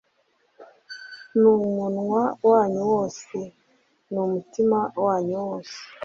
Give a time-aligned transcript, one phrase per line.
[1.39, 3.37] n'umunwa wanyu wose,
[4.11, 5.77] n'umutima wanyu wose